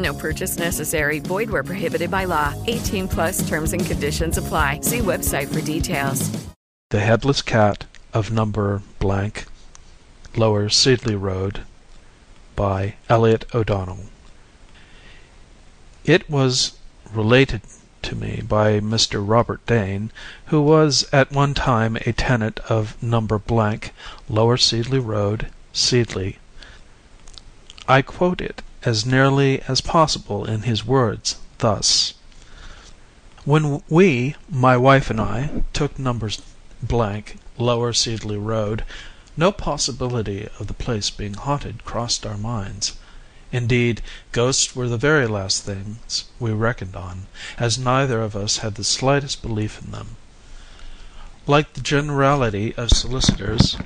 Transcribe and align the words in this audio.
No 0.00 0.14
purchase 0.14 0.58
necessary. 0.58 1.18
Void 1.18 1.50
where 1.50 1.62
prohibited 1.62 2.10
by 2.10 2.24
law. 2.24 2.54
18 2.66 3.06
plus 3.06 3.46
terms 3.46 3.74
and 3.74 3.84
conditions 3.84 4.38
apply. 4.38 4.80
See 4.80 5.00
website 5.00 5.52
for 5.52 5.60
details. 5.60 6.30
The 6.88 7.00
Headless 7.00 7.42
Cat 7.42 7.84
of 8.14 8.32
Number 8.32 8.80
Blank, 8.98 9.44
Lower 10.34 10.70
Seedley 10.70 11.14
Road, 11.14 11.60
by 12.56 12.94
Elliott 13.10 13.44
O'Donnell. 13.54 14.06
It 16.04 16.30
was 16.30 16.78
related 17.12 17.60
to 18.02 18.16
me 18.16 18.42
by 18.46 18.80
Mr. 18.80 19.22
Robert 19.22 19.64
Dane, 19.66 20.10
who 20.46 20.62
was 20.62 21.06
at 21.12 21.30
one 21.30 21.52
time 21.52 21.96
a 22.06 22.12
tenant 22.12 22.58
of 22.70 23.00
Number 23.02 23.38
Blank, 23.38 23.92
Lower 24.30 24.56
Seedley 24.56 24.98
Road, 24.98 25.48
Seedley. 25.74 26.38
I 27.86 28.00
quote 28.00 28.40
it 28.40 28.62
as 28.82 29.04
nearly 29.04 29.60
as 29.68 29.82
possible 29.82 30.46
in 30.46 30.62
his 30.62 30.86
words, 30.86 31.36
thus: 31.58 32.14
"When 33.44 33.82
we, 33.90 34.36
my 34.48 34.74
wife 34.78 35.10
and 35.10 35.20
I, 35.20 35.64
took 35.74 35.98
Numbers 35.98 36.40
Blank, 36.82 37.36
Lower 37.58 37.92
Seedley 37.92 38.38
Road, 38.38 38.84
no 39.36 39.52
possibility 39.52 40.48
of 40.58 40.66
the 40.66 40.72
place 40.72 41.10
being 41.10 41.34
haunted 41.34 41.84
crossed 41.84 42.24
our 42.24 42.38
minds. 42.38 42.94
Indeed, 43.52 44.00
ghosts 44.32 44.74
were 44.74 44.88
the 44.88 44.96
very 44.96 45.26
last 45.26 45.62
things 45.62 46.24
we 46.38 46.50
reckoned 46.50 46.96
on, 46.96 47.26
as 47.58 47.76
neither 47.76 48.22
of 48.22 48.34
us 48.34 48.58
had 48.58 48.76
the 48.76 48.84
slightest 48.84 49.42
belief 49.42 49.78
in 49.84 49.90
them. 49.90 50.16
Like 51.46 51.74
the 51.74 51.82
generality 51.82 52.74
of 52.76 52.88
solicitors, 52.92 53.76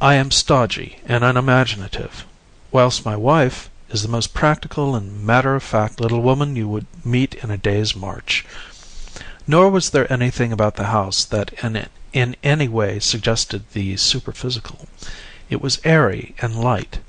I 0.00 0.14
am 0.14 0.30
stodgy 0.30 1.00
and 1.06 1.24
unimaginative, 1.24 2.24
whilst 2.70 3.04
my 3.04 3.16
wife 3.16 3.68
is 3.90 4.02
the 4.02 4.08
most 4.08 4.32
practical 4.34 4.94
and 4.94 5.24
matter 5.24 5.54
of 5.54 5.62
fact 5.62 6.00
little 6.00 6.22
woman 6.22 6.56
you 6.56 6.68
would 6.68 6.86
meet 7.04 7.34
in 7.34 7.50
a 7.50 7.58
day's 7.58 7.96
march. 7.96 8.46
Nor 9.46 9.68
was 9.70 9.90
there 9.90 10.10
anything 10.12 10.52
about 10.52 10.76
the 10.76 10.86
house 10.86 11.24
that 11.24 11.52
in 12.12 12.36
any 12.42 12.68
way 12.68 13.00
suggested 13.00 13.64
the 13.72 13.96
superphysical. 13.96 14.86
It 15.48 15.60
was 15.60 15.80
airy 15.82 16.34
and 16.40 16.54
light, 16.60 17.00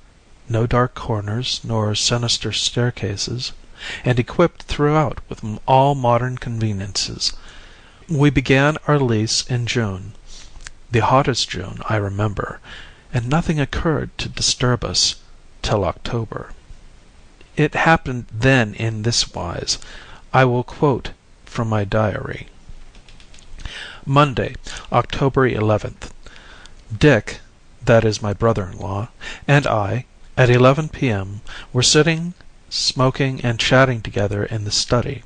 no 0.50 0.66
dark 0.66 0.96
corners 0.96 1.62
nor 1.64 1.94
sinister 1.94 2.52
staircases, 2.52 3.52
and 4.04 4.18
equipped 4.20 4.64
throughout 4.64 5.20
with 5.30 5.44
all 5.68 5.94
modern 5.96 6.38
conveniences. 6.38 7.34
We 8.10 8.30
began 8.30 8.78
our 8.88 9.00
lease 9.00 9.46
in 9.48 9.68
June 9.68 10.14
the 10.92 11.00
hottest 11.00 11.50
June 11.50 11.82
I 11.88 11.96
remember 11.96 12.60
and 13.14 13.28
nothing 13.30 13.60
occurred 13.60 14.18
to 14.18 14.30
disturb 14.30 14.84
us 14.84 15.16
till 15.62 15.86
October. 15.86 16.54
It 17.58 17.76
happened 17.76 18.28
then 18.32 18.74
in 18.76 19.02
this 19.02 19.34
wise. 19.34 19.78
I 20.32 20.46
will 20.46 20.64
quote 20.64 21.12
from 21.46 21.68
my 21.68 21.84
diary: 21.84 22.48
"Monday, 24.06 24.56
October 24.90 25.50
11th. 25.50 26.12
Dick 26.98 27.42
that 27.84 28.06
is 28.06 28.22
my 28.22 28.32
brother 28.32 28.68
in 28.68 28.78
law 28.78 29.10
and 29.50 29.68
I, 29.68 30.06
at 30.38 30.50
11 30.50 30.88
p.m., 30.96 31.42
were 31.74 31.84
sitting 31.84 32.36
smoking 32.70 33.42
and 33.42 33.60
chatting 33.60 34.02
together 34.02 34.46
in 34.46 34.64
the 34.64 34.72
study. 34.72 35.24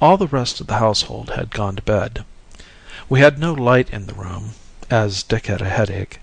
All 0.00 0.16
the 0.16 0.28
rest 0.28 0.60
of 0.60 0.68
the 0.68 0.78
household 0.78 1.30
had 1.30 1.50
gone 1.50 1.74
to 1.74 1.82
bed. 1.82 2.24
We 3.08 3.18
had 3.18 3.40
no 3.40 3.52
light 3.52 3.90
in 3.90 4.06
the 4.06 4.14
room, 4.14 4.50
as 4.88 5.24
Dick 5.24 5.46
had 5.46 5.60
a 5.60 5.68
headache, 5.68 6.20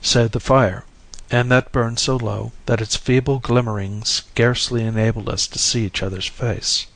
save 0.00 0.30
the 0.30 0.40
fire 0.40 0.84
and 1.28 1.50
that 1.50 1.72
burned 1.72 1.98
so 1.98 2.14
low 2.16 2.52
that 2.66 2.80
its 2.80 2.94
feeble 2.94 3.40
glimmering 3.40 4.04
scarcely 4.04 4.84
enabled 4.84 5.28
us 5.28 5.48
to 5.48 5.58
see 5.58 5.84
each 5.84 6.00
other's 6.00 6.28
face. 6.28 6.86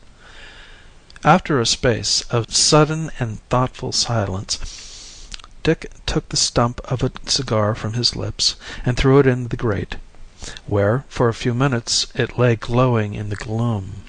After 1.24 1.60
a 1.60 1.66
space 1.66 2.20
of 2.30 2.54
sudden 2.54 3.10
and 3.18 3.40
thoughtful 3.48 3.90
silence, 3.90 5.26
Dick 5.64 5.90
took 6.06 6.28
the 6.28 6.36
stump 6.36 6.80
of 6.84 7.02
a 7.02 7.10
cigar 7.26 7.74
from 7.74 7.94
his 7.94 8.14
lips 8.14 8.54
and 8.84 8.96
threw 8.96 9.18
it 9.18 9.26
into 9.26 9.48
the 9.48 9.56
grate, 9.56 9.96
where 10.64 11.04
for 11.08 11.28
a 11.28 11.34
few 11.34 11.52
minutes 11.52 12.06
it 12.14 12.38
lay 12.38 12.54
glowing 12.54 13.14
in 13.14 13.30
the 13.30 13.34
gloom. 13.36 14.04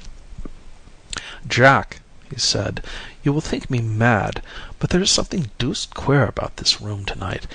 "Jack," 1.48 2.02
he 2.30 2.38
said, 2.40 2.86
"you 3.24 3.34
will 3.34 3.42
think 3.42 3.72
me 3.72 3.80
mad, 3.80 4.44
but 4.78 4.92
there 4.92 5.02
is 5.02 5.10
something 5.10 5.50
deuced 5.58 5.96
queer 5.96 6.28
about 6.28 6.58
this 6.58 6.80
room 6.80 7.06
to 7.06 7.16
night 7.16 7.48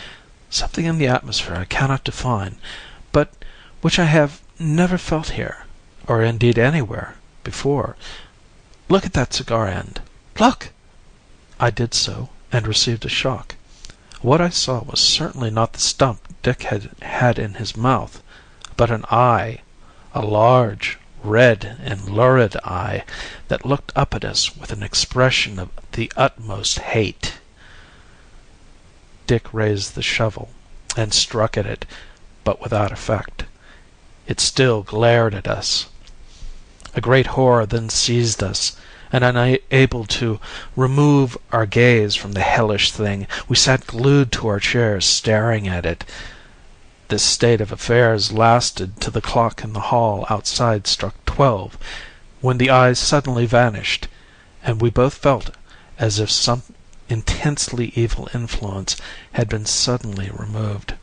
something 0.51 0.85
in 0.85 0.99
the 0.99 1.07
atmosphere 1.09 1.57
I 1.57 1.65
cannot 1.65 2.05
define, 2.05 2.57
but 3.13 3.33
which 3.81 3.99
I 3.99 4.05
have 4.05 4.41
never 4.59 4.99
felt 4.99 5.31
here, 5.31 5.65
or 6.07 6.23
indeed 6.23 6.59
anywhere, 6.59 7.15
before. 7.45 7.97
Look 8.89 9.05
at 9.05 9.13
that 9.15 9.35
cigar 9.35 9.67
end. 9.69 10.01
Look!" 10.39 10.71
I 11.59 11.71
did 11.71 11.95
so, 11.95 12.31
and 12.53 12.67
received 12.67 13.05
a 13.05 13.09
shock. 13.09 13.55
What 14.23 14.41
I 14.41 14.49
saw 14.51 14.81
was 14.83 15.01
certainly 15.01 15.51
not 15.51 15.73
the 15.73 15.81
stump 15.81 16.21
Dick 16.43 16.63
had 16.63 16.91
had 17.03 17.39
in 17.39 17.55
his 17.55 17.77
mouth, 17.77 18.23
but 18.77 18.91
an 18.91 19.05
eye 19.11 19.61
a 20.15 20.21
large, 20.23 20.99
red, 21.23 21.77
and 21.85 22.09
lurid 22.09 22.57
eye 22.65 23.05
that 23.49 23.67
looked 23.67 23.93
up 23.95 24.15
at 24.15 24.25
us 24.25 24.57
with 24.57 24.73
an 24.73 24.83
expression 24.83 25.59
of 25.59 25.71
the 25.93 26.11
utmost 26.17 26.79
hate. 26.79 27.35
Dick 29.27 29.53
raised 29.53 29.95
the 29.95 30.03
shovel 30.03 30.51
and 30.97 31.13
struck 31.13 31.57
at 31.57 31.67
it, 31.67 31.85
but 32.45 32.61
without 32.61 32.93
effect. 32.93 33.45
It 34.29 34.39
still 34.41 34.83
glared 34.83 35.35
at 35.35 35.49
us. 35.49 35.87
A 36.95 37.01
great 37.01 37.27
horror 37.29 37.67
then 37.67 37.89
seized 37.89 38.43
us, 38.43 38.77
and 39.13 39.25
unable 39.25 40.05
to 40.07 40.41
remove 40.77 41.37
our 41.53 41.67
gaze 41.67 42.15
from 42.15 42.33
the 42.33 42.41
hellish 42.41 42.91
thing, 42.93 43.27
we 43.49 43.57
sat 43.57 43.87
glued 43.87 44.33
to 44.33 44.49
our 44.49 44.61
chairs 44.61 45.05
staring 45.05 45.67
at 45.69 45.85
it. 45.85 46.05
This 47.09 47.23
state 47.23 47.61
of 47.61 47.71
affairs 47.73 48.33
lasted 48.33 49.01
till 49.01 49.13
the 49.13 49.21
clock 49.21 49.63
in 49.63 49.73
the 49.73 49.91
hall 49.93 50.27
outside 50.31 50.87
struck 50.87 51.15
twelve, 51.25 51.77
when 52.41 52.59
the 52.59 52.71
eyes 52.71 52.99
suddenly 52.99 53.47
vanished, 53.47 54.09
and 54.63 54.81
we 54.81 54.91
both 54.91 55.15
felt 55.15 55.51
as 55.99 56.19
if 56.19 56.31
some 56.31 56.63
intensely 57.09 57.93
evil 57.95 58.29
influence 58.35 58.97
had 59.33 59.49
been 59.49 59.67
suddenly 59.67 60.31
removed. 60.31 60.95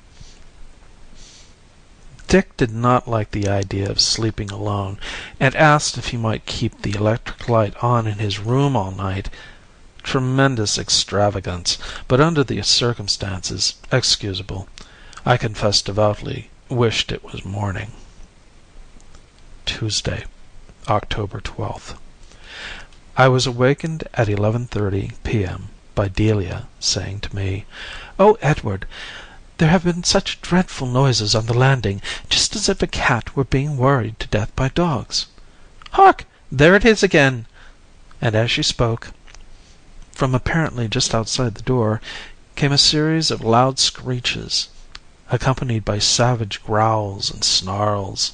Dick 2.27 2.57
did 2.57 2.71
not 2.71 3.07
like 3.07 3.31
the 3.31 3.47
idea 3.47 3.89
of 3.89 3.99
sleeping 3.99 4.49
alone, 4.49 4.97
and 5.39 5.55
asked 5.55 5.97
if 5.97 6.07
he 6.07 6.17
might 6.17 6.45
keep 6.47 6.81
the 6.81 6.95
electric 6.95 7.47
light 7.47 7.75
on 7.83 8.07
in 8.07 8.17
his 8.17 8.39
room 8.39 8.75
all 8.75 8.91
night. 8.91 9.29
tremendous 10.01 10.77
extravagance, 10.77 11.77
but 12.07 12.19
under 12.19 12.43
the 12.43 12.61
circumstances 12.63 13.75
excusable. 13.91 14.67
I 15.25 15.37
confess 15.37 15.81
devoutly 15.81 16.49
wished 16.69 17.11
it 17.11 17.23
was 17.23 17.45
morning. 17.45 17.91
Tuesday, 19.65 20.25
October 20.89 21.39
12th. 21.39 21.97
I 23.15 23.27
was 23.27 23.45
awakened 23.45 24.03
at 24.15 24.27
11.30 24.27 25.13
p.m. 25.23 25.69
by 25.95 26.07
Delia 26.07 26.65
saying 26.79 27.19
to 27.19 27.35
me, 27.35 27.65
"Oh, 28.17 28.35
Edward, 28.41 28.87
there 29.59 29.69
have 29.69 29.83
been 29.83 30.03
such 30.03 30.41
dreadful 30.41 30.87
noises 30.87 31.35
on 31.35 31.45
the 31.45 31.53
landing, 31.53 32.01
just 32.31 32.55
as 32.55 32.67
if 32.67 32.81
a 32.81 32.87
cat 32.87 33.35
were 33.35 33.43
being 33.43 33.77
worried 33.77 34.19
to 34.19 34.27
death 34.29 34.51
by 34.55 34.69
dogs. 34.69 35.27
Hark! 35.91 36.25
there 36.51 36.73
it 36.75 36.83
is 36.83 37.03
again!" 37.03 37.45
And 38.19 38.33
as 38.33 38.49
she 38.49 38.63
spoke, 38.63 39.11
from 40.13 40.33
apparently 40.33 40.87
just 40.87 41.13
outside 41.13 41.53
the 41.53 41.61
door, 41.61 42.01
came 42.55 42.71
a 42.71 42.77
series 42.79 43.29
of 43.29 43.41
loud 43.41 43.77
screeches, 43.77 44.69
accompanied 45.29 45.85
by 45.85 45.99
savage 45.99 46.63
growls 46.63 47.29
and 47.29 47.43
snarls. 47.43 48.31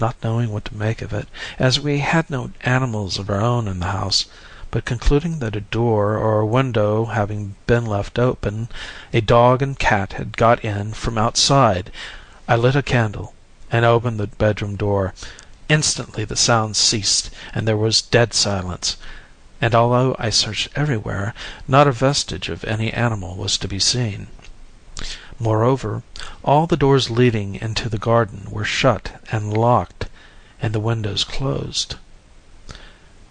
Not 0.00 0.16
knowing 0.24 0.50
what 0.50 0.64
to 0.64 0.74
make 0.74 1.00
of 1.00 1.12
it, 1.12 1.28
as 1.60 1.78
we 1.78 2.00
had 2.00 2.28
no 2.28 2.50
animals 2.62 3.18
of 3.20 3.30
our 3.30 3.40
own 3.40 3.68
in 3.68 3.78
the 3.78 3.92
house 3.92 4.26
but 4.70 4.84
concluding 4.84 5.38
that 5.38 5.56
a 5.56 5.62
door 5.62 6.18
or 6.18 6.44
window 6.44 7.06
having 7.06 7.54
been 7.66 7.86
left 7.86 8.18
open, 8.18 8.68
a 9.14 9.20
dog 9.22 9.62
and 9.62 9.78
cat 9.78 10.12
had 10.12 10.36
got 10.36 10.62
in 10.62 10.92
from 10.92 11.16
outside, 11.16 11.90
I 12.46 12.54
lit 12.56 12.76
a 12.76 12.82
candle, 12.82 13.32
and 13.70 13.86
opened 13.86 14.20
the 14.20 14.26
bedroom 14.26 14.76
door. 14.76 15.14
Instantly 15.70 16.26
the 16.26 16.36
sounds 16.36 16.76
ceased, 16.76 17.30
and 17.54 17.66
there 17.66 17.78
was 17.78 18.02
dead 18.02 18.34
silence; 18.34 18.98
and 19.58 19.74
although 19.74 20.14
I 20.18 20.28
searched 20.28 20.68
everywhere, 20.76 21.32
not 21.66 21.86
a 21.88 21.90
vestige 21.92 22.50
of 22.50 22.62
any 22.64 22.92
animal 22.92 23.36
was 23.36 23.56
to 23.56 23.68
be 23.68 23.78
seen. 23.78 24.26
Moreover, 25.38 26.02
all 26.44 26.66
the 26.66 26.76
doors 26.76 27.08
leading 27.08 27.54
into 27.54 27.88
the 27.88 27.96
garden 27.96 28.46
were 28.50 28.66
shut 28.66 29.12
and 29.32 29.50
locked, 29.56 30.10
and 30.60 30.74
the 30.74 30.78
windows 30.78 31.24
closed. 31.24 31.94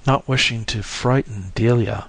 Not 0.07 0.25
wishing 0.25 0.63
to 0.68 0.83
frighten 0.83 1.51
Delia, 1.54 2.07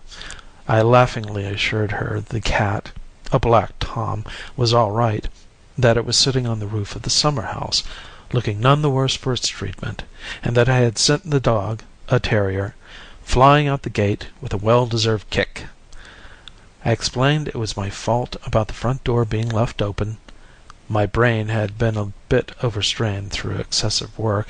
I 0.69 0.83
laughingly 0.83 1.45
assured 1.47 1.91
her 1.91 2.21
the 2.21 2.41
cat, 2.41 2.93
a 3.33 3.41
black 3.41 3.73
Tom, 3.81 4.25
was 4.57 4.73
all 4.73 4.93
right; 4.93 5.27
that 5.77 5.97
it 5.97 6.05
was 6.05 6.17
sitting 6.17 6.47
on 6.47 6.61
the 6.61 6.69
roof 6.69 6.95
of 6.95 7.03
the 7.03 7.11
summer 7.11 7.43
house, 7.43 7.83
looking 8.33 8.61
none 8.61 8.83
the 8.83 8.89
worse 8.89 9.17
for 9.17 9.33
its 9.33 9.49
treatment, 9.49 10.05
and 10.45 10.57
that 10.57 10.69
I 10.69 10.77
had 10.77 10.97
sent 10.97 11.29
the 11.29 11.41
dog, 11.41 11.83
a 12.07 12.21
terrier, 12.21 12.77
flying 13.25 13.67
out 13.67 13.83
the 13.83 13.91
gate 13.91 14.29
with 14.41 14.55
a 14.55 14.59
well 14.59 14.87
deserved 14.87 15.29
kick. 15.31 15.65
I 16.85 16.93
explained 16.93 17.49
it 17.49 17.57
was 17.57 17.77
my 17.77 17.91
fault 17.91 18.37
about 18.47 18.69
the 18.69 18.75
front 18.75 19.03
door 19.03 19.25
being 19.25 19.49
left 19.49 19.83
open. 19.83 20.19
My 20.91 21.05
brain 21.05 21.49
had 21.49 21.77
been 21.77 21.99
a 21.99 22.13
bit 22.31 22.53
overstrained 22.63 23.31
through 23.31 23.57
excessive 23.57 24.19
work, 24.19 24.49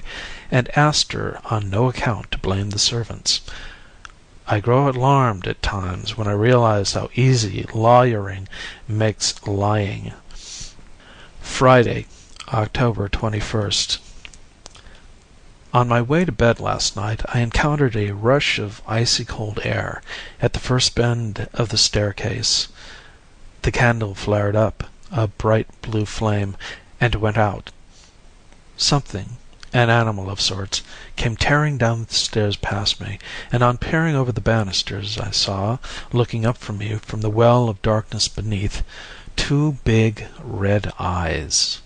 and 0.52 0.70
asked 0.78 1.12
her 1.12 1.40
on 1.46 1.68
no 1.68 1.88
account 1.88 2.30
to 2.30 2.38
blame 2.38 2.70
the 2.70 2.78
servants. 2.78 3.40
I 4.46 4.60
grow 4.60 4.88
alarmed 4.88 5.48
at 5.48 5.60
times 5.62 6.16
when 6.16 6.28
I 6.28 6.32
realize 6.32 6.92
how 6.92 7.10
easy 7.16 7.66
lawyering 7.74 8.46
makes 8.86 9.44
lying. 9.48 10.12
Friday, 11.40 12.06
October 12.54 13.08
21st. 13.08 13.98
On 15.74 15.88
my 15.88 16.00
way 16.00 16.24
to 16.24 16.30
bed 16.30 16.60
last 16.60 16.94
night 16.94 17.20
I 17.34 17.40
encountered 17.40 17.96
a 17.96 18.12
rush 18.12 18.60
of 18.60 18.80
icy 18.86 19.24
cold 19.24 19.58
air 19.64 20.02
at 20.40 20.52
the 20.52 20.60
first 20.60 20.94
bend 20.94 21.48
of 21.52 21.70
the 21.70 21.76
staircase. 21.76 22.68
The 23.62 23.72
candle 23.72 24.14
flared 24.14 24.54
up 24.54 24.84
a 25.10 25.26
bright 25.26 25.66
blue 25.80 26.04
flame, 26.04 26.56
and 27.00 27.14
went 27.14 27.38
out. 27.38 27.70
Something, 28.76 29.38
an 29.72 29.90
animal 29.90 30.30
of 30.30 30.40
sorts, 30.40 30.82
came 31.16 31.34
tearing 31.36 31.78
down 31.78 32.04
the 32.04 32.14
stairs 32.14 32.56
past 32.56 33.00
me, 33.00 33.18
and 33.50 33.62
on 33.62 33.78
peering 33.78 34.14
over 34.14 34.32
the 34.32 34.40
banisters 34.40 35.18
I 35.18 35.30
saw, 35.30 35.78
looking 36.12 36.44
up 36.44 36.58
from 36.58 36.78
me 36.78 36.94
from 36.96 37.22
the 37.22 37.30
well 37.30 37.68
of 37.68 37.82
darkness 37.82 38.28
beneath, 38.28 38.82
two 39.34 39.78
big 39.84 40.26
red 40.42 40.92
eyes, 40.98 41.80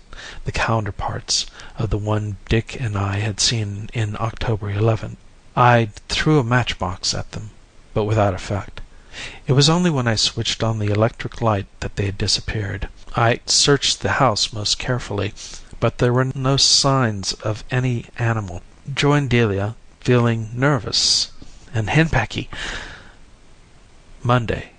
the 0.45 0.51
counterparts 0.51 1.45
of 1.77 1.89
the 1.89 1.97
one 1.97 2.37
Dick 2.49 2.79
and 2.79 2.97
I 2.97 3.19
had 3.19 3.39
seen 3.39 3.89
in 3.93 4.17
October 4.19 4.69
11. 4.69 5.17
I 5.55 5.89
threw 6.09 6.39
a 6.39 6.43
match 6.43 6.77
box 6.77 7.13
at 7.13 7.31
them, 7.31 7.51
but 7.93 8.03
without 8.03 8.33
effect. 8.33 8.81
It 9.45 9.53
was 9.53 9.69
only 9.69 9.91
when 9.91 10.07
I 10.07 10.15
switched 10.15 10.63
on 10.63 10.79
the 10.79 10.91
electric 10.91 11.41
light 11.41 11.67
that 11.81 11.95
they 11.95 12.09
disappeared. 12.11 12.89
I 13.15 13.41
searched 13.45 13.99
the 13.99 14.13
house 14.13 14.51
most 14.51 14.79
carefully, 14.79 15.35
but 15.79 15.99
there 15.99 16.11
were 16.11 16.31
no 16.33 16.57
signs 16.57 17.33
of 17.33 17.63
any 17.69 18.07
animal. 18.17 18.63
Joined 18.91 19.29
Delia, 19.29 19.75
feeling 19.99 20.49
nervous 20.55 21.29
and 21.75 21.91
henpecky. 21.91 22.49
Monday, 24.23 24.71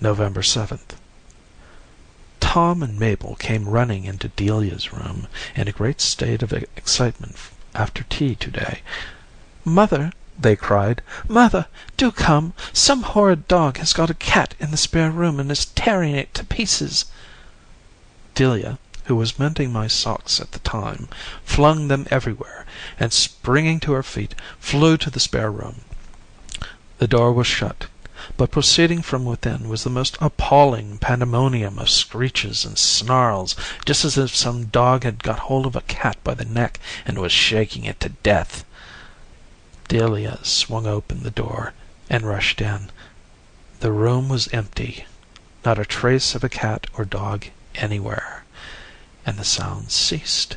November 0.00 0.42
7th. 0.42 0.96
Tom 2.40 2.82
and 2.82 2.98
Mabel 2.98 3.36
came 3.36 3.68
running 3.68 4.04
into 4.04 4.26
Delia's 4.30 4.92
room 4.92 5.28
in 5.54 5.68
a 5.68 5.70
great 5.70 6.00
state 6.00 6.42
of 6.42 6.52
excitement 6.52 7.36
after 7.72 8.02
tea 8.02 8.34
to 8.34 8.50
day. 8.50 8.82
"Mother!" 9.64 10.10
they 10.36 10.56
cried, 10.56 11.02
"mother, 11.28 11.66
do 11.96 12.10
come! 12.10 12.52
Some 12.72 13.04
horrid 13.04 13.46
dog 13.46 13.76
has 13.76 13.92
got 13.92 14.10
a 14.10 14.14
cat 14.14 14.56
in 14.58 14.72
the 14.72 14.76
spare 14.76 15.12
room 15.12 15.38
and 15.38 15.52
is 15.52 15.66
tearing 15.66 16.16
it 16.16 16.34
to 16.34 16.42
pieces." 16.42 17.04
Delia, 18.36 18.78
who 19.06 19.16
was 19.16 19.40
mending 19.40 19.72
my 19.72 19.88
socks 19.88 20.38
at 20.38 20.52
the 20.52 20.60
time, 20.60 21.08
flung 21.44 21.88
them 21.88 22.06
everywhere, 22.12 22.64
and 22.96 23.12
springing 23.12 23.80
to 23.80 23.90
her 23.90 24.04
feet, 24.04 24.36
flew 24.60 24.96
to 24.98 25.10
the 25.10 25.18
spare 25.18 25.50
room. 25.50 25.80
The 26.98 27.08
door 27.08 27.32
was 27.32 27.48
shut, 27.48 27.86
but 28.36 28.52
proceeding 28.52 29.02
from 29.02 29.24
within 29.24 29.68
was 29.68 29.82
the 29.82 29.90
most 29.90 30.16
appalling 30.20 30.98
pandemonium 30.98 31.76
of 31.80 31.90
screeches 31.90 32.64
and 32.64 32.78
snarls, 32.78 33.56
just 33.84 34.04
as 34.04 34.16
if 34.16 34.32
some 34.36 34.66
dog 34.66 35.02
had 35.02 35.24
got 35.24 35.40
hold 35.50 35.66
of 35.66 35.74
a 35.74 35.80
cat 35.80 36.16
by 36.22 36.34
the 36.34 36.44
neck 36.44 36.78
and 37.04 37.18
was 37.18 37.32
shaking 37.32 37.84
it 37.84 37.98
to 37.98 38.10
death. 38.10 38.64
Delia 39.88 40.38
swung 40.44 40.86
open 40.86 41.24
the 41.24 41.32
door 41.32 41.74
and 42.08 42.22
rushed 42.24 42.60
in. 42.60 42.92
The 43.80 43.90
room 43.90 44.28
was 44.28 44.46
empty. 44.52 45.04
Not 45.64 45.80
a 45.80 45.84
trace 45.84 46.36
of 46.36 46.44
a 46.44 46.48
cat 46.48 46.86
or 46.96 47.04
dog 47.04 47.46
anywhere, 47.80 48.44
and 49.26 49.38
the 49.38 49.44
sounds 49.44 49.92
ceased. 49.92 50.56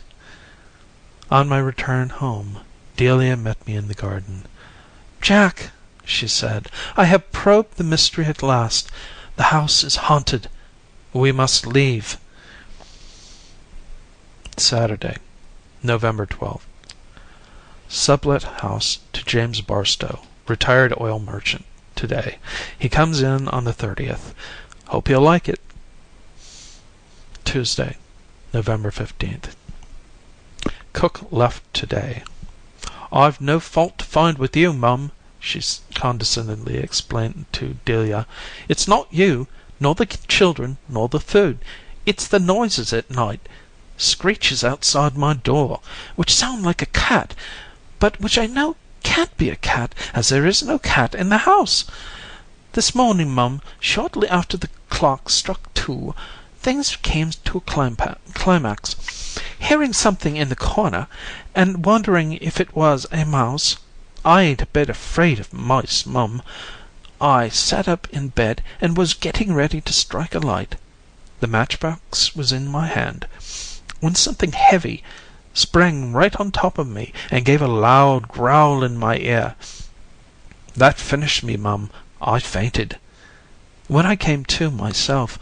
On 1.32 1.48
my 1.48 1.58
return 1.58 2.10
home 2.10 2.60
Delia 2.96 3.36
met 3.36 3.66
me 3.66 3.76
in 3.76 3.88
the 3.88 3.94
garden. 3.94 4.46
"Jack," 5.22 5.72
she 6.06 6.28
said, 6.28 6.70
"I 6.96 7.06
have 7.06 7.32
probed 7.32 7.78
the 7.78 7.84
mystery 7.84 8.26
at 8.26 8.44
last. 8.44 8.92
The 9.36 9.44
house 9.44 9.84
is 9.84 9.96
haunted. 9.96 10.50
We 11.12 11.32
must 11.32 11.66
leave." 11.66 12.18
Saturday, 14.58 15.18
November 15.82 16.26
12th. 16.26 16.68
Sublet 17.90 18.44
house 18.62 19.00
to 19.14 19.24
James 19.24 19.62
Barstow, 19.62 20.22
retired 20.48 20.94
oil 21.00 21.20
merchant, 21.20 21.66
to 21.96 22.08
day. 22.08 22.38
He 22.78 22.90
comes 22.90 23.22
in 23.22 23.48
on 23.48 23.64
the 23.64 23.74
30th. 23.74 24.34
Hope 24.88 25.08
he'll 25.08 25.22
like 25.22 25.50
it. 25.50 25.60
Tuesday, 27.54 27.98
November 28.52 28.90
15th. 28.90 29.54
Cook 30.92 31.28
left 31.30 31.62
to 31.76 31.86
day. 31.86 32.24
"I've 33.12 33.40
no 33.40 33.60
fault 33.60 34.00
to 34.00 34.06
find 34.06 34.40
with 34.40 34.58
you, 34.58 34.74
Mum," 34.74 35.12
she 35.40 35.62
condescendingly 35.94 36.78
explained 36.78 37.46
to 37.52 37.78
Delia. 37.86 38.26
"It's 38.68 38.88
not 38.88 39.08
you, 39.12 39.48
nor 39.80 39.94
the 39.94 40.08
children, 40.08 40.78
nor 40.90 41.08
the 41.08 41.20
food. 41.20 41.60
It's 42.08 42.26
the 42.28 42.40
noises 42.40 42.92
at 42.92 43.12
night 43.12 43.48
screeches 43.98 44.64
outside 44.64 45.16
my 45.16 45.36
door, 45.36 45.80
which 46.16 46.34
sound 46.34 46.64
like 46.64 46.82
a 46.82 46.88
cat, 46.88 47.36
but 48.00 48.20
which 48.20 48.40
I 48.40 48.48
know 48.48 48.78
can't 49.04 49.38
be 49.38 49.52
a 49.52 49.56
cat, 49.56 49.94
as 50.16 50.30
there 50.30 50.48
is 50.48 50.64
no 50.64 50.80
cat 50.80 51.14
in 51.14 51.30
the 51.30 51.46
house. 51.46 51.86
This 52.72 52.96
morning, 52.96 53.30
Mum, 53.30 53.62
shortly 53.80 54.28
after 54.28 54.58
the 54.58 54.70
clock 54.90 55.30
struck 55.30 55.72
two 55.76 56.16
things 56.64 56.96
came 56.96 57.30
to 57.30 57.58
a 57.60 58.16
climax. 58.34 59.38
Hearing 59.60 59.94
something 59.94 60.36
in 60.38 60.50
the 60.50 60.56
corner, 60.56 61.08
and 61.54 61.86
wondering 61.86 62.34
if 62.34 62.60
it 62.60 62.76
was 62.76 63.06
a 63.12 63.26
mouse 63.26 63.78
I 64.26 64.42
ain't 64.42 64.62
a 64.62 64.68
bit 64.68 64.90
afraid 64.90 65.40
of 65.40 65.54
mice, 65.54 66.06
Mum 66.06 66.42
I 67.22 67.50
sat 67.50 67.88
up 67.88 68.08
in 68.12 68.30
bed 68.30 68.64
and 68.82 68.98
was 68.98 69.14
getting 69.14 69.54
ready 69.54 69.82
to 69.82 69.94
strike 69.94 70.34
a 70.34 70.40
light 70.40 70.78
the 71.44 71.48
matchbox 71.48 72.34
was 72.38 72.54
in 72.54 72.70
my 72.70 72.88
hand 72.88 73.28
when 74.00 74.16
something 74.16 74.54
heavy 74.54 75.04
sprang 75.54 76.14
right 76.14 76.34
on 76.38 76.52
top 76.52 76.78
of 76.78 76.88
me 76.88 77.12
and 77.30 77.44
gave 77.44 77.62
a 77.62 77.68
loud 77.68 78.30
growl 78.30 78.82
in 78.82 78.98
my 78.98 79.18
ear. 79.18 79.56
That 80.74 80.98
finished 80.98 81.44
me, 81.44 81.58
Mum. 81.58 81.90
I 82.22 82.40
fainted. 82.40 82.98
When 83.90 84.06
I 84.06 84.16
came 84.16 84.46
to 84.46 84.72
myself 84.72 85.38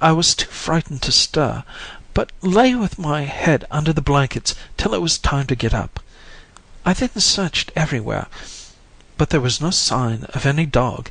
I, 0.00 0.10
was 0.12 0.34
too 0.34 0.46
frightened 0.46 1.02
to 1.02 1.12
stir, 1.12 1.64
but 2.14 2.32
lay 2.40 2.74
with 2.74 2.98
my 2.98 3.24
head 3.24 3.66
under 3.70 3.92
the 3.92 4.00
blankets 4.00 4.54
till 4.78 4.94
it 4.94 5.02
was 5.02 5.18
time 5.18 5.46
to 5.48 5.54
get 5.54 5.74
up. 5.74 6.00
I 6.86 6.94
then 6.94 7.10
searched 7.20 7.70
everywhere, 7.76 8.26
but 9.18 9.28
there 9.28 9.40
was 9.42 9.60
no 9.60 9.68
sign 9.70 10.24
of 10.30 10.46
any 10.46 10.64
dog, 10.64 11.10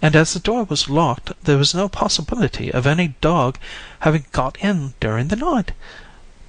and 0.00 0.16
as 0.16 0.32
the 0.32 0.40
door 0.40 0.64
was 0.64 0.88
locked 0.88 1.32
there 1.44 1.58
was 1.58 1.74
no 1.74 1.90
possibility 1.90 2.72
of 2.72 2.86
any 2.86 3.08
dog 3.20 3.58
having 4.00 4.24
got 4.32 4.56
in 4.60 4.94
during 5.00 5.28
the 5.28 5.36
night. 5.36 5.72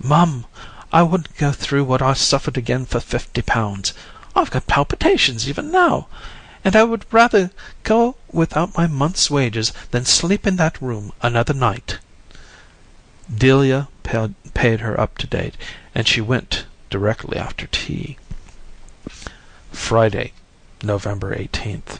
Mum, 0.01 0.45
I 0.93 1.03
wouldn't 1.03 1.35
go 1.35 1.51
through 1.51 1.83
what 1.83 2.01
I 2.01 2.13
suffered 2.13 2.55
again 2.55 2.85
for 2.85 3.01
fifty 3.01 3.41
pounds. 3.41 3.91
I've 4.37 4.51
got 4.51 4.67
palpitations 4.67 5.49
even 5.49 5.69
now, 5.69 6.07
and 6.65 6.75
I 6.75 6.83
would 6.83 7.05
rather 7.13 7.51
go 7.83 8.15
without 8.31 8.75
my 8.75 8.87
month's 8.87 9.29
wages 9.29 9.71
than 9.91 10.03
sleep 10.03 10.47
in 10.47 10.55
that 10.55 10.81
room 10.81 11.13
another 11.21 11.53
night." 11.53 11.99
Delia 13.31 13.87
paid 14.55 14.79
her 14.79 14.99
up 14.99 15.19
to 15.19 15.27
date, 15.27 15.55
and 15.93 16.07
she 16.07 16.21
went 16.21 16.65
directly 16.89 17.37
after 17.37 17.67
tea. 17.67 18.17
Friday, 19.71 20.33
November 20.81 21.35
18th. 21.35 21.99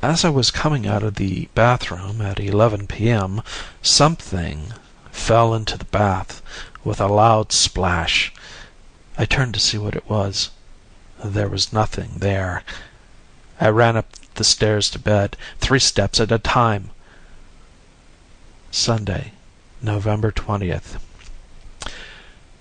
As 0.00 0.24
I 0.24 0.30
was 0.30 0.50
coming 0.50 0.86
out 0.86 1.02
of 1.02 1.16
the 1.16 1.48
bathroom 1.54 2.22
at 2.22 2.40
11 2.40 2.86
p.m. 2.86 3.42
something 3.82 4.72
fell 5.12 5.52
into 5.54 5.76
the 5.76 5.84
bath 5.84 6.40
with 6.82 6.98
a 6.98 7.08
loud 7.08 7.52
splash. 7.52 8.32
I 9.18 9.26
turned 9.26 9.52
to 9.52 9.60
see 9.60 9.76
what 9.76 9.96
it 9.96 10.08
was. 10.08 10.48
There 11.22 11.48
was 11.48 11.74
nothing 11.74 12.12
there. 12.18 12.62
I 13.60 13.70
ran 13.70 13.96
up 13.96 14.12
the 14.36 14.44
stairs 14.44 14.88
to 14.90 15.00
bed, 15.00 15.36
three 15.58 15.80
steps 15.80 16.20
at 16.20 16.30
a 16.30 16.38
time. 16.38 16.90
Sunday, 18.70 19.32
November 19.82 20.30
20th. 20.30 21.00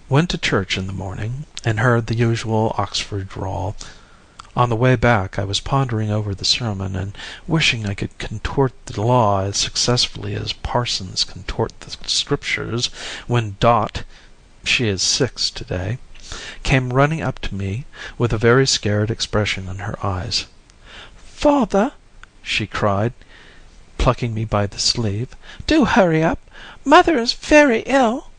Went 0.09 0.31
to 0.31 0.39
church 0.39 0.75
in 0.75 0.87
the 0.87 0.93
morning, 0.93 1.45
and 1.63 1.79
heard 1.79 2.07
the 2.07 2.15
usual 2.15 2.73
Oxford 2.79 3.29
drawl. 3.29 3.75
On 4.55 4.69
the 4.69 4.75
way 4.75 4.95
back 4.95 5.37
I 5.37 5.43
was 5.43 5.59
pondering 5.59 6.09
over 6.09 6.33
the 6.33 6.43
sermon, 6.43 6.95
and 6.95 7.15
wishing 7.45 7.85
I 7.85 7.93
could 7.93 8.17
contort 8.17 8.73
the 8.87 8.99
law 8.99 9.43
as 9.43 9.55
successfully 9.57 10.33
as 10.33 10.51
parsons 10.51 11.23
contort 11.23 11.79
the 11.81 11.95
Scriptures, 12.09 12.87
when 13.27 13.55
Dot 13.59 14.01
she 14.63 14.87
is 14.87 15.03
six 15.03 15.51
to 15.51 15.63
day 15.63 15.99
came 16.63 16.91
running 16.91 17.21
up 17.21 17.37
to 17.41 17.53
me 17.53 17.85
with 18.17 18.33
a 18.33 18.39
very 18.39 18.65
scared 18.65 19.11
expression 19.11 19.69
in 19.69 19.77
her 19.77 20.03
eyes. 20.03 20.47
"Father," 21.39 21.91
she 22.41 22.65
cried, 22.65 23.13
plucking 23.99 24.33
me 24.33 24.43
by 24.43 24.65
the 24.65 24.79
sleeve, 24.79 25.35
"do 25.67 25.85
hurry 25.85 26.23
up. 26.23 26.39
Mother 26.83 27.19
is 27.19 27.33
very 27.33 27.81
ill." 27.85 28.31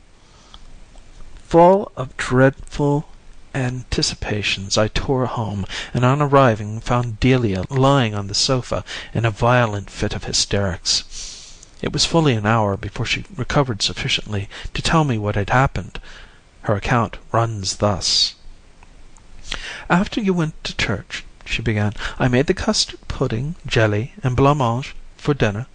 Full 1.46 1.92
of 1.94 2.16
dreadful 2.16 3.08
anticipations 3.54 4.76
I 4.76 4.88
tore 4.88 5.26
home, 5.26 5.64
and 5.94 6.04
on 6.04 6.20
arriving 6.20 6.80
found 6.80 7.20
Delia 7.20 7.62
lying 7.70 8.16
on 8.16 8.26
the 8.26 8.34
sofa 8.34 8.84
in 9.14 9.24
a 9.24 9.30
violent 9.30 9.90
fit 9.90 10.12
of 10.16 10.24
hysterics. 10.24 11.04
It 11.80 11.92
was 11.92 12.04
fully 12.04 12.34
an 12.34 12.46
hour 12.46 12.76
before 12.76 13.06
she 13.06 13.24
recovered 13.36 13.80
sufficiently 13.80 14.48
to 14.74 14.82
tell 14.82 15.04
me 15.04 15.18
what 15.18 15.36
had 15.36 15.50
happened. 15.50 16.00
Her 16.62 16.74
account 16.74 17.16
runs 17.30 17.76
thus: 17.76 18.34
"After 19.88 20.20
you 20.20 20.34
went 20.34 20.64
to 20.64 20.74
church," 20.76 21.22
she 21.50 21.62
began, 21.62 21.94
"I 22.18 22.28
made 22.28 22.46
the 22.46 22.52
custard 22.52 22.98
pudding, 23.08 23.54
jelly, 23.66 24.12
and 24.22 24.36
blancmange 24.36 24.94
for 25.16 25.32
dinner, 25.32 25.66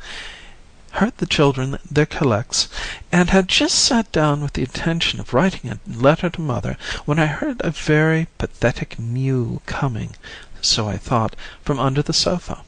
heard 0.91 1.17
the 1.17 1.25
children 1.25 1.79
their 1.89 2.05
collects, 2.05 2.67
and 3.11 3.31
had 3.31 3.47
just 3.47 3.79
sat 3.79 4.11
down 4.11 4.41
with 4.43 4.53
the 4.53 4.61
intention 4.61 5.19
of 5.19 5.33
writing 5.33 5.71
a 5.71 5.79
letter 5.91 6.29
to 6.29 6.41
mother, 6.41 6.77
when 7.05 7.17
I 7.17 7.25
heard 7.25 7.59
a 7.63 7.71
very 7.71 8.27
pathetic 8.37 8.99
mew 8.99 9.61
coming, 9.65 10.15
so 10.61 10.87
I 10.87 10.97
thought, 10.97 11.35
from 11.65 11.79
under 11.79 12.03
the 12.03 12.13
sofa. 12.13 12.61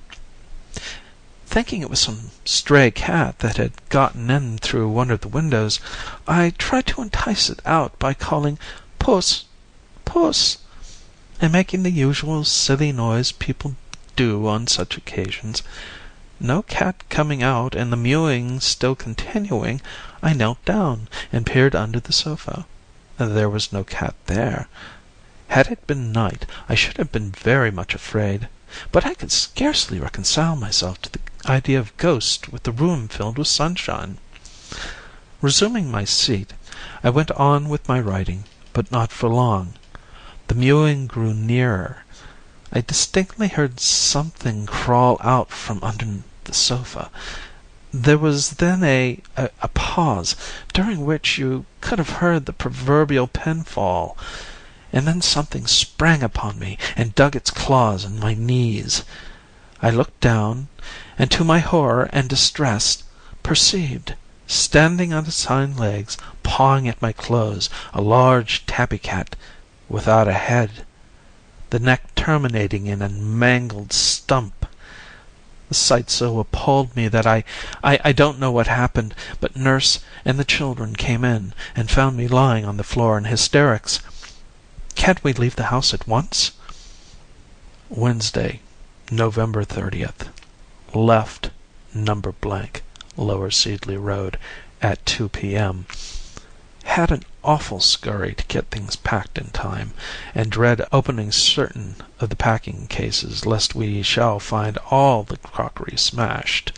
Thinking 1.46 1.84
it 1.84 1.92
was 1.92 2.00
some 2.00 2.32
stray 2.44 2.90
cat 2.90 3.38
that 3.38 3.58
had 3.58 3.74
gotten 3.90 4.32
in 4.32 4.58
through 4.58 4.90
one 4.90 5.12
of 5.12 5.22
the 5.22 5.28
windows, 5.28 5.80
I 6.28 6.56
tried 6.58 6.88
to 6.88 7.04
entice 7.04 7.52
it 7.52 7.60
out 7.68 8.00
by 8.00 8.16
calling 8.16 8.58
'Puss! 8.98 9.44
Puss!' 10.06 10.58
And 11.42 11.52
making 11.52 11.84
the 11.84 11.92
usual 11.92 12.44
silly 12.44 12.92
noise 12.92 13.32
people 13.32 13.76
do 14.16 14.48
on 14.48 14.68
such 14.68 14.96
occasions. 14.98 15.62
No 16.40 16.62
cat 16.62 17.04
coming 17.10 17.44
out 17.44 17.76
and 17.76 17.92
the 17.92 17.98
mewing 17.98 18.60
still 18.60 18.96
continuing, 18.96 19.82
I 20.24 20.34
knelt 20.34 20.64
down 20.66 21.08
and 21.32 21.46
peered 21.46 21.76
under 21.76 22.00
the 22.00 22.14
sofa. 22.14 22.66
There 23.18 23.50
was 23.50 23.74
no 23.74 23.84
cat 23.84 24.16
there. 24.26 24.68
Had 25.50 25.68
it 25.68 25.86
been 25.88 26.12
night 26.12 26.46
I 26.68 26.76
should 26.76 26.98
have 26.98 27.12
been 27.12 27.32
very 27.32 27.72
much 27.72 27.94
afraid, 27.94 28.50
but 28.92 29.06
I 29.06 29.14
could 29.14 29.32
scarcely 29.32 30.00
reconcile 30.00 30.56
myself 30.56 31.02
to 31.04 31.12
the 31.12 31.20
idea 31.46 31.80
of 31.80 31.96
ghosts 31.98 32.50
with 32.50 32.64
the 32.64 32.72
room 32.72 33.08
filled 33.08 33.38
with 33.38 33.48
sunshine. 33.48 34.18
Resuming 35.42 35.92
my 35.92 36.06
seat, 36.06 36.54
I 37.04 37.10
went 37.10 37.32
on 37.32 37.70
with 37.70 37.88
my 37.88 38.00
writing, 38.00 38.46
but 38.74 38.92
not 38.92 39.12
for 39.12 39.30
long. 39.30 39.74
The 40.48 40.54
mewing 40.54 41.08
grew 41.08 41.34
nearer. 41.34 42.04
I 42.72 42.82
distinctly 42.82 43.48
heard 43.48 43.80
something 43.80 44.68
crawl 44.68 45.18
out 45.24 45.50
from 45.50 45.84
under 45.84 46.06
the 46.44 46.54
sofa. 46.54 47.10
There 47.92 48.20
was 48.20 48.52
then 48.62 48.84
a, 48.84 49.22
a, 49.36 49.68
pause, 49.70 50.36
during 50.72 51.04
which 51.04 51.40
you 51.40 51.66
could 51.82 51.98
have 51.98 52.22
heard 52.22 52.46
the 52.46 52.54
proverbial 52.54 53.26
pin 53.26 53.64
fall, 53.64 54.16
and 54.94 55.08
then 55.08 55.20
something 55.20 55.66
sprang 55.66 56.22
upon 56.22 56.60
me 56.60 56.78
and 56.96 57.16
dug 57.16 57.36
its 57.36 57.50
claws 57.50 58.06
in 58.06 58.20
my 58.20 58.36
knees. 58.36 59.04
I 59.82 59.90
looked 59.90 60.20
down, 60.22 60.68
and 61.18 61.32
to 61.32 61.44
my 61.44 61.58
horror 61.58 62.08
and 62.14 62.30
distress 62.30 63.02
perceived, 63.42 64.14
standing 64.46 65.12
on 65.12 65.26
its 65.26 65.46
hind 65.46 65.80
legs, 65.80 66.18
pawing 66.44 66.88
at 66.88 67.02
my 67.02 67.14
clothes, 67.14 67.68
a 67.96 68.02
large 68.02 68.64
tabby 68.68 69.00
cat 69.00 69.36
without 69.90 70.28
a 70.28 70.34
head, 70.34 70.86
the 71.70 71.80
neck 71.80 72.16
terminating 72.16 72.88
in 72.88 73.02
a 73.02 73.10
mangled 73.10 73.92
stump. 73.94 74.66
The 75.70 75.76
sight 75.76 76.10
so 76.10 76.40
appalled 76.40 76.96
me 76.96 77.08
that 77.08 77.26
I 77.26 77.44
I 77.84 78.12
don't 78.12 78.40
know 78.40 78.52
what 78.52 78.68
happened, 78.68 79.14
but 79.40 79.56
nurse 79.56 80.00
and 80.24 80.40
the 80.40 80.44
children 80.44 80.96
came 80.96 81.24
in 81.24 81.54
and 81.76 81.90
found 81.90 82.18
me 82.18 82.28
lying 82.28 82.66
on 82.66 82.78
the 82.78 82.84
floor 82.84 83.18
in 83.18 83.26
hysterics. 83.26 84.00
Can't 84.96 85.24
we 85.24 85.34
leave 85.34 85.56
the 85.56 85.72
house 85.74 85.94
at 85.94 86.08
once? 86.08 86.52
Wednesday. 87.90 88.62
November 89.12 89.64
30th. 89.64 90.30
Left 90.94 91.52
No. 91.94 92.22
Lower 93.18 93.52
Seedley 93.52 93.98
Road 93.98 94.40
at 94.82 95.06
2 95.06 95.30
p.m. 95.30 95.86
Had 96.88 97.10
an 97.10 97.24
awful 97.44 97.80
scurry 97.80 98.36
to 98.36 98.44
get 98.44 98.70
things 98.70 98.96
packed 98.96 99.40
in 99.40 99.48
time, 99.50 99.96
and 100.36 100.52
dread 100.52 100.86
opening 100.92 101.32
certain 101.32 101.96
of 102.20 102.30
the 102.30 102.36
packing 102.36 102.86
cases 102.86 103.44
lest 103.44 103.74
we 103.74 104.04
shall 104.04 104.40
find 104.40 104.78
all 104.92 105.24
the 105.24 105.38
crockery 105.38 105.98
smashed. 105.98 106.78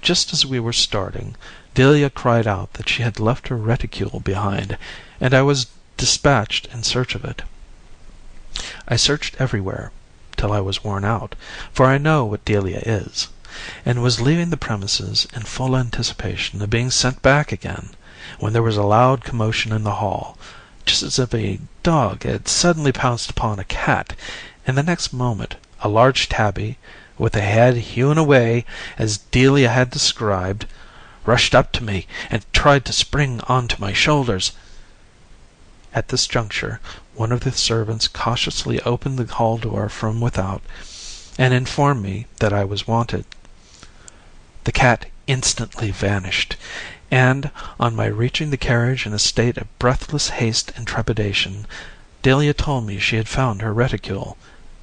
Just 0.00 0.32
as 0.32 0.46
we 0.46 0.58
were 0.58 0.72
starting, 0.72 1.36
Delia 1.74 2.08
cried 2.08 2.46
out 2.46 2.72
that 2.72 2.88
she 2.88 3.02
had 3.02 3.20
left 3.20 3.48
her 3.48 3.56
reticule 3.58 4.18
behind, 4.20 4.78
and 5.20 5.34
I 5.34 5.42
was 5.42 5.66
despatched 5.98 6.64
in 6.72 6.82
search 6.82 7.14
of 7.14 7.22
it. 7.22 7.42
I 8.88 8.96
searched 8.96 9.36
everywhere 9.38 9.92
till 10.38 10.50
I 10.54 10.60
was 10.60 10.82
worn 10.82 11.04
out, 11.04 11.34
for 11.70 11.84
I 11.84 11.98
know 11.98 12.24
what 12.24 12.46
Delia 12.46 12.80
is, 12.86 13.28
and 13.84 14.02
was 14.02 14.22
leaving 14.22 14.48
the 14.48 14.56
premises 14.56 15.26
in 15.34 15.42
full 15.42 15.76
anticipation 15.76 16.62
of 16.62 16.70
being 16.70 16.90
sent 16.90 17.20
back 17.20 17.52
again, 17.52 17.90
when 18.38 18.52
there 18.52 18.62
was 18.62 18.76
a 18.76 18.84
loud 18.84 19.24
commotion 19.24 19.72
in 19.72 19.82
the 19.82 19.96
hall, 19.96 20.38
just 20.86 21.02
as 21.02 21.18
if 21.18 21.34
a 21.34 21.58
dog 21.82 22.22
had 22.22 22.46
suddenly 22.46 22.92
pounced 22.92 23.28
upon 23.30 23.58
a 23.58 23.64
cat, 23.64 24.12
and 24.64 24.78
the 24.78 24.82
next 24.84 25.12
moment 25.12 25.56
a 25.80 25.88
large 25.88 26.28
tabby, 26.28 26.78
with 27.18 27.34
a 27.34 27.40
head 27.40 27.76
hewn 27.76 28.16
away 28.16 28.64
as 28.96 29.18
Delia 29.18 29.70
had 29.70 29.90
described, 29.90 30.66
rushed 31.26 31.52
up 31.52 31.72
to 31.72 31.82
me 31.82 32.06
and 32.30 32.44
tried 32.52 32.84
to 32.84 32.92
spring 32.92 33.40
on 33.48 33.66
to 33.66 33.80
my 33.80 33.92
shoulders. 33.92 34.52
At 35.92 36.06
this 36.08 36.28
juncture 36.28 36.78
one 37.14 37.32
of 37.32 37.40
the 37.40 37.50
servants 37.50 38.06
cautiously 38.06 38.80
opened 38.82 39.18
the 39.18 39.34
hall 39.34 39.58
door 39.58 39.88
from 39.88 40.20
without, 40.20 40.62
and 41.36 41.52
informed 41.52 42.02
me 42.02 42.26
that 42.38 42.52
I 42.52 42.62
was 42.62 42.86
wanted. 42.86 43.24
The 44.62 44.70
cat 44.72 45.06
instantly 45.26 45.90
vanished, 45.90 46.54
and, 47.12 47.50
on 47.78 47.94
my 47.94 48.06
reaching 48.06 48.48
the 48.48 48.56
carriage 48.56 49.04
in 49.04 49.12
a 49.12 49.18
state 49.18 49.58
of 49.58 49.78
breathless 49.78 50.30
haste 50.30 50.72
and 50.76 50.86
trepidation, 50.86 51.66
Delia 52.22 52.54
told 52.54 52.86
me 52.86 52.98
she 52.98 53.16
had 53.16 53.28
found 53.28 53.60
her 53.60 53.74
reticule. 53.74 54.38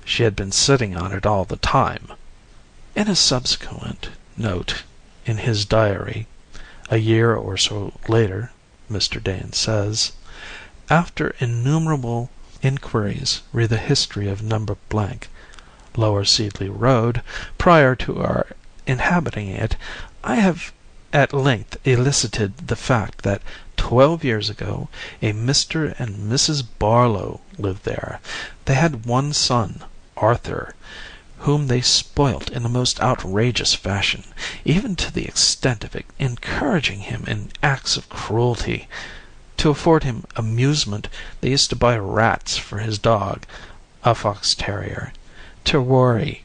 She 0.05 0.21
had 0.21 0.35
been 0.35 0.51
sitting 0.51 0.95
on 0.95 1.11
it 1.11 1.25
all 1.25 1.43
the 1.43 1.55
time. 1.57 2.09
In 2.95 3.07
a 3.07 3.15
subsequent 3.15 4.09
note 4.37 4.83
in 5.25 5.37
his 5.37 5.65
diary, 5.65 6.27
a 6.91 6.97
year 6.97 7.33
or 7.33 7.57
so 7.57 7.93
later, 8.07 8.51
Mr. 8.91 9.21
Dane 9.23 9.51
says: 9.51 10.11
"After 10.87 11.33
innumerable 11.39 12.29
inquiries 12.61 13.41
re 13.51 13.65
the 13.65 13.77
history 13.77 14.29
of 14.29 14.43
No. 14.43 14.67
Lower 15.95 16.25
Seedley 16.25 16.69
Road, 16.69 17.23
prior 17.57 17.95
to 17.95 18.21
our 18.21 18.45
inhabiting 18.85 19.47
it, 19.47 19.75
I 20.23 20.35
have 20.35 20.71
at 21.11 21.33
length 21.33 21.75
elicited 21.87 22.55
the 22.67 22.75
fact 22.75 23.23
that 23.23 23.41
twelve 23.75 24.23
years 24.23 24.47
ago 24.47 24.87
a 25.23 25.33
Mr. 25.33 25.99
and 25.99 26.31
Mrs. 26.31 26.63
Barlow 26.77 27.41
lived 27.57 27.83
there. 27.83 28.19
They 28.65 28.75
had 28.75 29.07
one 29.07 29.33
son, 29.33 29.83
Arthur, 30.15 30.75
whom 31.39 31.65
they 31.65 31.81
spoilt 31.81 32.51
in 32.51 32.61
the 32.61 32.69
most 32.69 33.01
outrageous 33.01 33.73
fashion, 33.73 34.23
even 34.63 34.95
to 34.97 35.11
the 35.11 35.25
extent 35.25 35.83
of 35.83 35.95
encouraging 36.19 36.99
him 36.99 37.23
in 37.25 37.51
acts 37.63 37.97
of 37.97 38.07
cruelty. 38.09 38.87
To 39.57 39.71
afford 39.71 40.03
him 40.03 40.25
amusement 40.35 41.07
they 41.41 41.49
used 41.49 41.71
to 41.71 41.75
buy 41.75 41.97
rats 41.97 42.55
for 42.57 42.77
his 42.77 42.99
dog, 42.99 43.47
a 44.03 44.13
fox 44.13 44.53
terrier, 44.53 45.11
Terrory, 45.65 46.43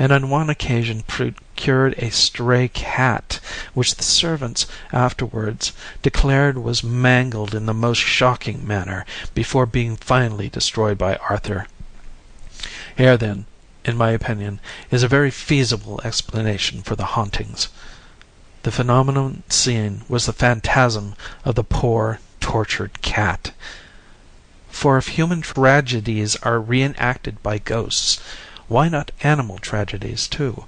and 0.00 0.10
on 0.12 0.30
one 0.30 0.48
occasion 0.48 1.02
procured 1.02 1.94
a 1.98 2.10
stray 2.10 2.68
cat, 2.68 3.38
which 3.74 3.94
the 3.94 4.02
servants 4.02 4.66
afterwards 4.94 5.74
declared 6.00 6.56
was 6.56 6.82
mangled 6.82 7.54
in 7.54 7.66
the 7.66 7.74
most 7.74 7.98
shocking 7.98 8.66
manner 8.66 9.04
before 9.34 9.66
being 9.66 9.96
finally 9.96 10.48
destroyed 10.48 10.96
by 10.96 11.16
Arthur. 11.16 11.66
Here, 12.96 13.18
then, 13.18 13.44
in 13.84 13.98
my 13.98 14.12
opinion, 14.12 14.58
is 14.90 15.02
a 15.02 15.08
very 15.08 15.30
feasible 15.30 16.00
explanation 16.02 16.80
for 16.80 16.96
the 16.96 17.12
hauntings. 17.12 17.68
The 18.62 18.72
phenomenon 18.72 19.42
seen 19.50 20.04
was 20.08 20.24
the 20.24 20.32
phantasm 20.32 21.14
of 21.44 21.56
the 21.56 21.64
poor, 21.64 22.20
tortured 22.40 23.02
cat. 23.02 23.52
For 24.70 24.96
if 24.96 25.08
human 25.08 25.42
tragedies 25.42 26.36
are 26.36 26.58
re 26.58 26.88
by 27.42 27.58
ghosts, 27.58 28.18
why 28.70 28.88
not 28.88 29.10
animal 29.24 29.58
tragedies 29.58 30.28
too? 30.28 30.64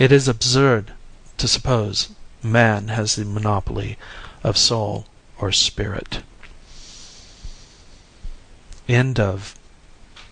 It 0.00 0.10
is 0.10 0.26
absurd 0.26 0.92
to 1.38 1.46
suppose 1.46 2.08
man 2.42 2.88
has 2.88 3.14
the 3.14 3.24
monopoly 3.24 3.96
of 4.42 4.58
soul 4.58 5.06
or 5.38 5.52
spirit. 5.52 6.24
End 8.88 9.20
of 9.20 9.54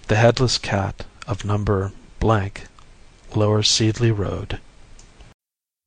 The 0.09 0.17
Headless 0.17 0.59
Cat 0.59 1.07
of 1.29 1.45
No. 1.45 1.93
Lower 2.21 3.63
Seedley 3.63 4.11
Road. 4.11 4.59